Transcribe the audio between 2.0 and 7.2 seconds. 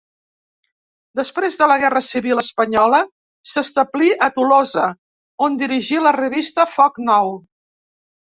civil espanyola s'establí a Tolosa, on dirigí la revista Foc